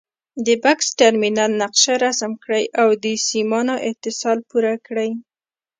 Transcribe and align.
د 0.45 0.47
بکس 0.63 0.87
ټرمینل 0.99 1.51
نقشه 1.61 1.93
رسم 2.05 2.31
کړئ 2.43 2.65
او 2.81 2.89
د 3.03 3.05
سیمانو 3.29 3.75
اتصال 3.89 4.37
پوره 4.49 4.75
کړئ. 4.87 5.09